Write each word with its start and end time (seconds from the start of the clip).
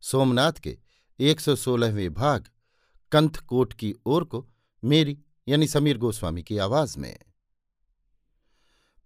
सोमनाथ 0.00 0.52
के 0.52 0.78
एक 1.20 1.40
सौ 1.40 1.54
सोलहवें 1.56 2.12
भाग 2.14 2.46
कंथकोट 3.12 3.72
की 3.72 3.94
ओर 4.06 4.24
को 4.24 4.46
मेरी 4.84 5.18
यानी 5.48 5.66
समीर 5.66 5.98
गोस्वामी 5.98 6.42
की 6.42 6.58
आवाज़ 6.58 6.98
में। 6.98 7.18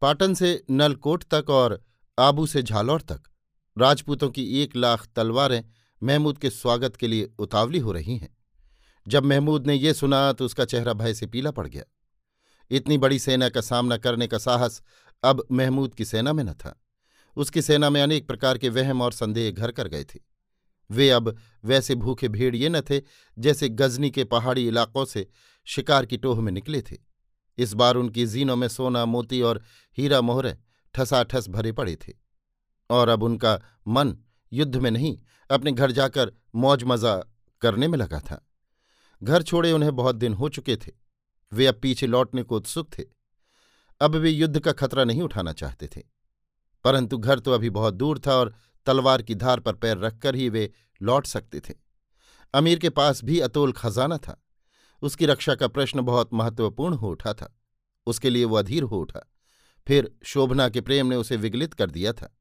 पाटन 0.03 0.35
से 0.35 0.65
नलकोट 0.71 1.25
तक 1.25 1.51
और 1.51 1.83
आबू 2.19 2.47
से 2.47 2.63
झालौर 2.63 3.01
तक 3.01 3.23
राजपूतों 3.77 4.29
की 4.31 4.63
एक 4.63 4.77
लाख 4.77 5.07
तलवारें 5.17 5.65
महमूद 6.03 6.39
के 6.39 6.51
स्वागत 6.51 6.97
के 6.97 7.09
लिए 7.09 7.31
उतावली 7.39 7.79
हो 7.79 7.93
रही 7.93 8.17
हैं। 8.17 8.37
जब 9.09 9.25
महमूद 9.25 9.67
ने 9.67 9.75
यह 9.75 9.93
सुना 9.93 10.33
तो 10.33 10.45
उसका 10.45 10.65
चेहरा 10.65 10.93
भय 10.93 11.15
से 11.15 11.27
पीला 11.27 11.51
पड़ 11.51 11.67
गया। 11.67 11.85
इतनी 12.71 12.99
बड़ी 12.99 13.19
सेना 13.19 13.49
का 13.49 13.61
सामना 13.61 13.97
करने 13.97 14.27
का 14.27 14.39
साहस 14.39 14.83
अब 15.23 15.47
महमूद 15.53 15.95
की 15.95 16.05
सेना 16.05 16.33
में 16.33 16.45
न 16.45 16.53
था। 16.53 16.79
उसकी 17.37 17.63
सेना 17.63 17.91
में 17.91 18.03
अनेक 18.03 18.27
प्रकार 18.27 18.59
के 18.59 18.69
वहम 18.69 19.03
और 19.03 19.13
संदेह 19.13 19.51
घर 19.51 19.73
कर 19.73 19.89
गए 19.89 20.05
थे। 20.05 20.34
वे 20.95 21.11
अब 21.11 21.39
वैसे 21.65 21.95
भूखे 21.95 22.29
भेड़िए 22.29 22.69
न 22.69 22.81
थे 22.81 23.01
जैसे 23.39 23.69
गजनी 23.69 24.11
के 24.11 24.25
पहाड़ी 24.25 24.69
इलाकों 24.69 25.05
से 25.05 25.27
शिकार 25.65 26.07
की 26.07 26.17
टोह 26.17 26.41
में 26.41 26.53
निकले 26.53 26.83
थे। 26.83 26.97
इस 27.59 27.73
बार 27.73 27.95
उनकी 27.95 28.27
जीनों 28.27 28.57
में 28.57 28.69
सोना, 28.69 29.05
मोती 29.05 29.43
और 29.43 29.63
हीरा 29.99 30.21
मोहरे 30.21 30.57
ठसाठस 30.95 31.49
भरे 31.49 31.73
पड़े 31.73 31.97
थे। 31.97 32.13
और 32.91 33.09
अब 33.09 33.23
उनका 33.23 33.61
मन 33.89 34.17
युद्ध 34.53 34.77
में 34.77 34.91
नहीं, 34.91 35.19
अपने 35.51 35.73
घर 35.73 35.91
जाकर 35.91 36.33
मौज 36.55 36.85
मज़ा 36.85 37.25
करने 37.61 37.89
में 37.89 37.99
लगा 37.99 38.21
था। 38.21 38.51
घर 39.23 39.43
छोड़े 39.43 39.73
उन्हें 39.73 39.97
बहुत 39.97 40.17
दिन 40.17 40.35
हो 40.35 40.49
चुके 40.49 40.77
थे। 40.77 40.93
वे 41.53 41.67
अब 41.67 41.75
पीछे 41.75 42.07
लौटने 42.07 42.43
को 42.43 42.57
उत्सुक 42.57 42.91
थे। 42.99 43.05
अब 44.01 44.15
वे 44.15 44.31
युद्ध 44.31 44.61
का 44.61 44.73
खतरा 44.73 45.05
नहीं 45.05 45.23
उठाना 45.23 45.53
चाहते 45.53 45.87
थे। 45.87 46.03
परंतु 46.85 47.19
घर 47.19 47.39
तो 47.39 47.53
अभी 47.53 47.71
बहुत 47.71 47.95
दूर 47.95 48.19
था 48.27 48.37
और 48.37 48.55
तलवार 48.87 49.23
की 49.23 49.35
धार 49.35 49.61
पर 49.61 49.75
पैर 49.75 49.99
रखकर 49.99 50.35
ही 50.35 50.49
वे 50.49 50.73
लौट 51.03 51.27
सकते 51.27 51.61
थे। 51.61 51.75
अमीर 52.55 52.79
के 52.79 52.91
पास 52.91 53.25
भी 53.25 53.41
अतोल 53.41 53.73
खजाना 53.73 54.19
था। 54.19 54.45
उसकी 55.03 55.27
रक्षा 55.27 55.55
का 55.55 55.69
प्रश्न 55.69 56.01
बहुत 56.01 56.35
महत्वपूर्ण 56.35 56.95
हो 56.95 57.11
उठा 57.11 57.35
था। 57.35 57.59
उसके 58.07 58.31
लिए 58.31 58.45
वो 58.45 58.57
अधीर 58.57 58.83
हो 58.83 59.01
उठा। 59.01 59.33
फिर 59.87 60.17
शोभना 60.25 60.69
के 60.69 60.81
प्रेम 60.81 61.07
ने 61.07 61.17
उसे 61.17 61.37
विगलित 61.37 61.75
कर 61.75 61.91
दिया 61.91 62.13
था। 62.13 62.39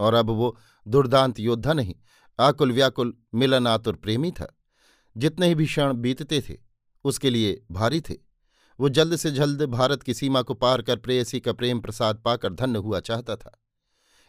और 0.00 0.14
अब 0.14 0.30
वो 0.30 0.58
दुर्दांत 0.88 1.40
योद्धा 1.40 1.72
नहीं 1.72 1.94
आकुल 2.40 2.72
व्याकुल 2.72 3.18
मिलन 3.34 3.66
आतुर 3.66 3.96
प्रेमी 3.96 4.30
था। 4.30 4.58
जितने 5.16 5.46
ही 5.46 5.54
भी 5.54 5.66
क्षण 5.66 5.92
बीतते 5.92 6.40
थे, 6.40 6.56
उसके 7.04 7.30
लिए 7.30 7.64
भारी 7.70 8.00
थे। 8.00 8.14
वो 8.80 8.88
जल्द 8.88 9.16
से 9.16 9.30
जल्द 9.30 9.62
भारत 9.62 10.02
की 10.02 10.14
सीमा 10.14 10.42
को 10.42 10.54
पार 10.54 10.82
कर 10.82 10.96
प्रेयसी 10.96 11.40
का 11.40 11.52
प्रेम 11.52 11.80
प्रसाद 11.80 12.22
पाकर 12.24 12.52
धन्य 12.52 12.78
हुआ 12.78 13.00
चाहता 13.00 13.36
था। 13.36 13.62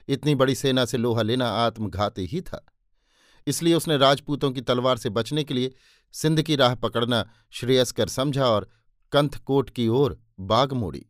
इतनी 0.10 0.36
बड़ी 0.36 0.56
सेना 0.56 0.86
से 0.86 0.98
लोहा 0.98 1.22
लेना 1.22 1.50
आत्मघाती 1.50 2.26
ही 2.26 2.42
था। 2.42 2.66
इसलिए 3.48 3.74
उसने 3.74 3.98
राजपूतों 3.98 4.52
की 4.52 4.62
तलवार 4.62 4.98
से 4.98 5.10
बचने 5.10 5.44
के 5.44 5.54
लिए 5.54 5.74
सिंध 6.12 6.42
की 6.42 6.56
राह 6.56 6.76
पकड़ना 6.76 7.30
श्रेयस्कर 7.52 8.08
समझा 8.08 8.46
और 8.46 8.70
कंथकोट 9.12 9.70
की 9.70 9.88
ओर 9.88 10.20
बाग 10.40 10.74
मोड़ी। 10.74 11.06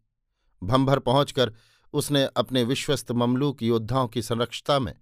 भंभर 0.64 1.00
पहुंचकर 1.00 1.54
उसने 1.94 2.24
अपने 2.38 2.64
विश्वस्त 2.64 3.12
ममलूक 3.12 3.64
योद्धाओं 3.64 4.08
की 4.08 4.22
संरक्षता 4.22 4.80
में 4.80 4.94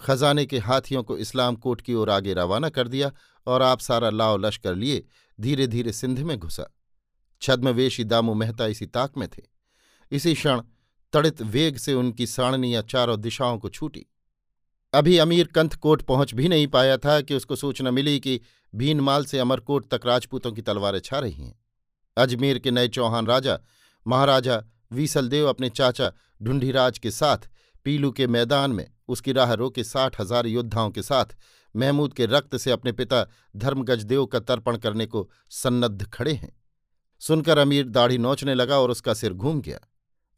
खजाने 0.00 0.46
के 0.46 0.58
हाथियों 0.58 1.02
को 1.02 1.18
इस्लाम 1.18 1.56
कोट 1.56 1.80
की 1.80 1.94
ओर 1.94 2.10
आगे 2.10 2.34
रवाना 2.34 2.68
कर 2.68 2.88
दिया 2.88 3.12
और 3.46 3.62
आप 3.62 3.80
सारा 3.80 4.10
लाव 4.10 4.38
लश्कर 4.38 4.74
लिए 4.74 5.04
धीरे 5.40 5.66
धीरे 5.66 5.92
सिंध 5.92 6.18
में 6.18 6.38
घुसा। 6.38 6.74
छद्मवेशी 7.42 8.04
दामू 8.04 8.34
मेहता 8.34 8.66
इसी 8.66 8.86
ताक 8.86 9.16
में 9.16 9.28
थे। 9.28 9.42
इसी 10.10 10.34
क्षण 10.34 10.62
तड़ित 11.12 11.42
वेग 11.42 11.76
से 11.76 11.94
उनकी 11.94 12.26
साणनियाँ 12.26 12.82
चारों 12.82 13.20
दिशाओं 13.20 13.58
को 13.58 13.68
छूटी। 13.68 14.06
अभी 14.92 15.16
अमीर 15.18 15.46
कंथकोट 15.46 16.02
पहुँच 16.02 16.34
भी 16.34 16.48
नहीं 16.48 16.66
पाया 16.66 16.96
था 16.96 17.20
कि 17.20 17.34
उसको 17.34 17.56
सूचना 17.56 17.90
मिली 17.90 18.18
कि 18.20 18.40
भीनमाल 18.72 19.24
से 19.24 19.38
अमरकोट 19.38 19.88
तक 19.90 20.06
राजपूतों 20.06 20.52
की 20.52 20.62
तलवारें 20.62 21.00
छा 21.00 21.18
रही 21.18 21.44
हैं। 21.44 21.54
अजमेर 22.16 22.58
के 22.58 22.70
नए 22.70 22.88
चौहान 22.88 23.26
राजा, 23.26 23.58
महाराजा 24.06 24.62
वीसलदेव 24.92 25.48
अपने 25.48 25.68
चाचा 25.70 26.12
ढूंढीराज 26.42 26.98
के 26.98 27.10
साथ 27.10 27.48
पीलू 27.84 28.10
के 28.10 28.26
मैदान 28.26 28.70
में, 28.70 28.86
उसकी 29.08 29.32
राह 29.32 29.52
रोके 29.52 29.84
साठ 29.84 30.20
हज़ार 30.20 30.46
योद्धाओं 30.46 30.90
के 30.90 31.02
साथ 31.02 31.36
महमूद 31.74 32.14
के 32.14 32.26
रक्त 32.26 32.56
से 32.56 32.70
अपने 32.70 32.92
पिता 32.92 33.26
धर्मगजदेव 33.56 34.24
का 34.26 34.40
तर्पण 34.40 34.76
करने 34.76 35.06
को 35.06 35.28
सन्नद्ध 35.50 36.06
खड़े 36.06 36.32
हैं। 36.32 36.56
सुनकर 37.22 37.58
अमीर 37.58 37.88
दाढ़ी 37.88 38.18
नोचने 38.18 38.54
लगा 38.54 38.78
और 38.78 38.90
उसका 38.90 39.14
सिर 39.14 39.32
घूम 39.32 39.60
गया। 39.60 39.78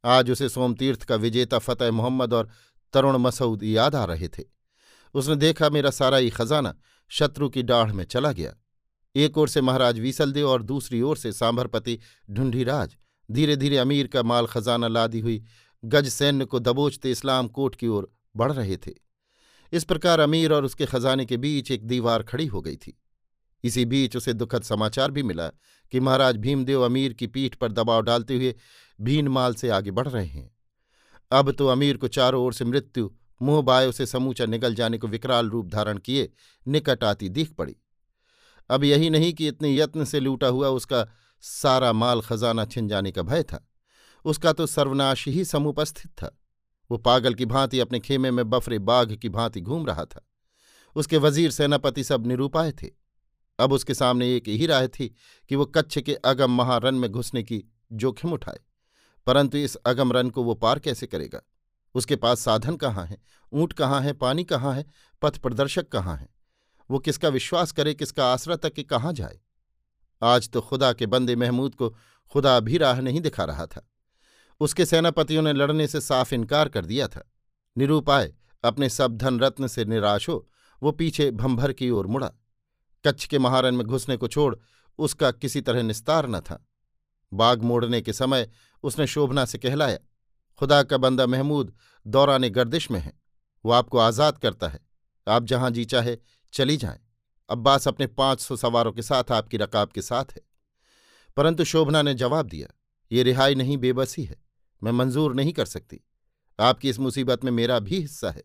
आज 0.05 0.31
उसे 0.31 0.49
सोमतीर्थ 0.49 1.03
का 1.03 1.16
विजेता 1.16 1.59
फतेह 1.59 1.91
मोहम्मद 1.91 2.34
और 2.34 2.49
तरुण 2.94 3.16
मसूद 3.16 3.62
याद 3.62 3.94
आ 3.94 4.05
रहे 4.05 4.28
थे। 4.28 4.43
उसने 5.15 5.37
देखा 5.37 5.71
मेरा 5.71 5.91
सारा 5.91 6.16
ही 6.16 6.31
खजाना 6.31 6.75
शत्रु 7.11 7.49
की 7.49 7.62
डाढ़ 7.62 7.93
में 7.93 8.05
चला 8.05 8.33
गया। 8.33 8.55
एक 9.15 9.38
ओर 9.38 9.49
से 9.49 9.61
महाराज 9.61 9.99
वीसलदेव 10.00 10.49
और 10.49 10.62
दूसरी 10.62 11.00
ओर 11.03 11.16
से 11.16 11.33
सांभरपति 11.33 11.99
ढूंढीराज 12.31 12.97
धीरे 13.28 13.56
धीरे 13.56 13.78
अमीर 13.78 14.06
का 14.06 14.22
माल 14.22 14.47
खजाना 14.47 14.88
लादी 14.88 15.21
हुई 15.21 15.43
गज 15.84 16.09
सैन्य 16.09 16.44
को 16.44 16.59
दबोचते 16.59 17.11
इस्लाम 17.11 17.49
कोट 17.49 17.75
की 17.75 17.88
ओर 17.88 18.11
बढ़ 18.37 18.53
रहे 18.53 18.77
थे। 18.77 18.93
इस 19.72 19.84
प्रकार 19.84 20.21
अमीर 20.21 20.53
और 20.53 20.65
उसके 20.65 20.87
खजाने 20.87 21.25
के 21.27 21.37
बीच 21.37 21.71
एक 21.71 21.87
दीवार 21.87 22.22
खड़ी 22.22 22.47
हो 22.47 22.61
गई 22.61 22.77
थी। 22.77 22.97
इसी 23.65 23.84
बीच 23.84 24.16
उसे 24.16 24.32
दुखद 24.32 24.62
समाचार 24.62 25.10
भी 25.10 25.22
मिला 25.22 25.48
कि 25.93 26.00
महाराज 26.00 26.37
भीमदेव 26.37 26.82
अमीर 26.82 27.12
की 27.12 27.26
पीठ 27.26 27.54
पर 27.54 27.72
दबाव 27.72 28.03
डालते 28.03 28.37
हुए 28.37 28.54
भीनमाल 28.98 29.54
से 29.54 29.69
आगे 29.69 29.91
बढ़ 29.91 30.09
रहे 30.09 30.26
हैं। 30.26 30.50
अब 31.31 31.50
तो 31.50 31.66
अमीर 31.66 31.97
को 31.97 32.09
चारों 32.09 32.44
ओर 32.44 32.53
से 32.53 32.65
मृत्यु, 32.65 33.10
मुँह 33.41 33.62
बायो 33.62 33.93
से 33.93 34.06
समूचा 34.06 34.47
निगल 34.47 34.75
जाने 34.75 34.99
को 34.99 35.09
विकराल 35.09 35.50
रूप 35.50 35.66
धारण 35.66 35.99
किए 35.99 36.31
निकट 36.66 37.04
आती 37.04 37.28
दिख 37.28 37.53
पड़ी। 37.53 37.76
अब 38.70 38.84
यही 38.84 39.10
नहीं 39.10 39.32
कि 39.32 39.49
इतने 39.49 39.75
यत्न 39.76 40.04
से 40.04 40.20
लूटा 40.20 40.47
हुआ 40.47 40.69
उसका 40.69 41.06
सारा 41.41 41.93
माल 41.93 42.20
खजाना 42.20 42.65
छिन 42.65 42.88
जाने 42.88 43.12
का 43.12 43.22
भय 43.22 43.43
था। 43.43 43.66
उसका 44.25 44.53
तो 44.53 44.66
सर्वनाश 44.66 45.26
ही 45.28 45.44
समुपस्थित 45.44 46.10
था। 46.12 46.37
वो 46.91 46.99
पागल 46.99 47.34
की 47.34 47.47
भांति 47.47 47.81
अपने 47.81 48.00
खेमे 48.00 48.31
में 48.31 48.50
बफरे 48.50 48.78
बाघ 48.78 49.12
की 49.15 49.28
भांति 49.28 49.60
घूम 49.60 49.87
रहा 49.87 50.04
था। 50.04 50.26
उसके 50.97 51.19
वज़ीर 51.19 51.50
सेनापति 51.50 52.04
सब 52.04 52.26
निरूपाए 52.26 52.72
थे। 52.72 53.00
अब 53.60 53.72
उसके 53.72 53.94
सामने 53.94 54.37
एक 54.37 54.49
ही 54.49 54.67
राय 54.67 54.88
थी 54.88 55.14
कि 55.49 55.56
वो 55.56 55.67
कच्छ 55.67 55.99
के 55.99 56.14
अगम 56.14 56.50
महारन 56.50 56.94
में 56.94 57.11
घुसने 57.11 57.43
की 57.43 57.64
जोखिम 57.93 58.32
उठाए। 58.32 58.58
परंतु 59.26 59.58
इस 59.58 59.76
अगम 59.76 60.12
रन 60.12 60.31
को 60.31 60.43
वो 60.43 60.55
पार 60.55 60.79
कैसे 60.79 61.06
करेगा? 61.06 61.40
उसके 61.94 62.17
पास 62.17 62.40
साधन 62.40 62.76
कहाँ 62.76 63.06
है? 63.06 63.19
ऊँट 63.52 63.73
कहाँ 63.73 64.00
है? 64.00 64.12
पानी 64.12 64.44
कहाँ 64.44 64.75
है? 64.75 64.87
पथ 65.23 65.38
प्रदर्शक 65.38 65.88
कहाँ 65.88 66.17
है? 66.17 66.29
वो 66.90 66.99
किसका 66.99 67.29
विश्वास 67.29 67.73
करे, 67.73 67.94
किसका 67.94 68.32
आसरा 68.32 68.56
तक 68.56 68.73
कि 68.73 68.82
कहाँ 68.82 69.12
जाए? 69.12 69.40
आज 70.23 70.50
तो 70.50 70.61
खुदा 70.61 70.93
के 70.93 71.06
बंदे 71.06 71.37
महमूद 71.37 71.75
को 71.75 71.96
खुदा 72.32 72.61
भी 72.61 72.79
राह 72.79 73.00
नहीं 73.00 73.20
दिखा 73.20 73.44
रहा 73.44 73.67
था। 73.67 73.90
उसके 74.61 74.87
सेनापतियों 74.87 75.43
ने 75.43 75.52
लड़ने 75.52 75.87
से 75.87 76.00
साफ़ 76.00 76.34
इनकार 76.34 76.69
कर 76.69 76.84
दिया 76.84 77.08
था। 77.08 77.32
निरूपाय, 77.79 78.34
अपने 78.64 78.88
सब 78.88 79.17
धन 79.17 79.40
रत्न 79.40 79.67
से 79.67 79.84
निराश 79.84 80.29
हो, 80.29 80.49
वो 80.82 80.93
पीछे 80.93 81.31
भंभर 81.31 81.73
की 81.73 81.90
ओर 81.90 82.06
मुड़ा। 82.06 82.32
कच्छ 83.06 83.25
के 83.26 83.38
महारन 83.38 83.75
में 83.75 83.87
घुसने 83.87 84.17
को 84.17 84.29
छोड़ 84.29 84.55
उसका 84.99 85.31
किसी 85.31 85.61
तरह 85.61 85.82
निस्तार 85.82 86.29
न 86.29 86.41
था। 86.41 86.67
बाग 87.32 87.62
मोड़ने 87.62 88.00
के 88.00 88.12
समय 88.12 88.49
उसने 88.82 89.06
शोभना 89.06 89.44
से 89.44 89.58
कहलाया, 89.58 89.99
खुदा 90.58 90.82
का 90.82 90.97
बंदा 90.97 91.26
महमूद 91.26 91.73
दौरान 92.06 92.49
गर्दिश 92.49 92.91
में 92.91 93.00
है, 93.00 93.12
वो 93.64 93.73
आपको 93.73 93.99
आज़ाद 93.99 94.38
करता 94.38 94.69
है। 94.69 94.81
आप 95.29 95.44
जहाँ 95.44 95.70
जी 95.70 95.85
चाहे, 95.85 96.17
चली 96.52 96.76
जाएँ। 96.76 96.99
अब्बास 97.50 97.88
अपने 97.88 98.06
पाँच 98.06 98.41
सौ 98.41 98.56
सवारों 98.56 98.93
के 98.93 99.03
साथ 99.03 99.32
आपकी 99.32 99.56
रकाब 99.56 99.88
के 99.88 100.03
साथ 100.03 100.25
है। 100.32 100.41
परंतु 101.37 101.64
शोभना 101.64 102.03
ने 102.03 102.14
जवाब 102.14 102.46
दिया, 102.46 102.69
ये 103.12 103.23
रिहाई 103.23 103.55
नहीं 103.55 103.76
बेबसी 103.79 104.25
है, 104.25 104.37
मैं 104.82 104.93
मंजूर 104.93 105.35
नहीं 105.35 105.53
कर 105.53 105.64
सकती। 105.64 106.00
आपकी 106.61 106.88
इस 106.88 106.99
मुसीबत 106.99 107.44
में 107.44 107.53
मेरा 107.53 107.79
भी 107.79 108.00
हिस्सा 108.00 108.31
है। 108.31 108.43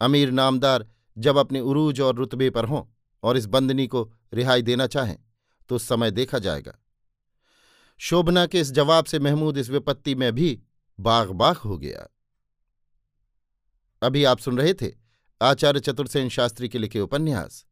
अमीर 0.00 0.30
नामदार 0.30 0.86
जब 1.18 1.36
अपने 1.36 1.60
उरूज 1.60 2.00
और 2.00 2.14
रुतबे 2.14 2.50
पर 2.50 2.64
हों 2.64 2.82
और 3.22 3.36
इस 3.36 3.46
बंदनी 3.46 3.86
को 3.86 4.02
रिहाई 4.34 4.62
देना 4.62 4.86
चाहें 4.86 5.16
तो 5.68 5.78
समय 5.78 6.10
देखा 6.10 6.38
जाएगा। 6.38 6.78
शोभना 7.98 8.46
के 8.46 8.60
इस 8.60 8.70
जवाब 8.70 9.04
से 9.04 9.18
महमूद 9.18 9.58
इस 9.58 9.70
विपत्ति 9.70 10.14
में 10.14 10.32
भी 10.32 10.60
बाग 11.00 11.30
बाग 11.30 11.56
हो 11.56 11.78
गया। 11.78 12.08
अभी 14.02 14.24
आप 14.24 14.38
सुन 14.38 14.58
रहे 14.58 14.74
थे 14.74 14.92
आचार्य 15.42 15.80
चतुर्सेन 15.80 16.28
शास्त्री 16.28 16.68
के 16.68 16.78
लिखे 16.78 17.00
उपन्यास, 17.00 17.64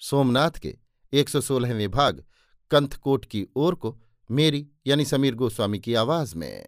सोमनाथ 0.00 0.50
के 0.50 0.76
एक 1.12 1.28
सौ 1.28 1.40
सोलहवें 1.40 1.90
भाग, 1.90 2.24
कंथकोट 2.70 3.24
की 3.24 3.46
ओर 3.56 3.74
को 3.74 3.96
मेरी 4.30 4.66
यानी 4.86 5.04
समीर 5.04 5.34
गोस्वामी 5.34 5.78
की 5.78 5.94
आवाज़ 5.94 6.36
में। 6.36 6.66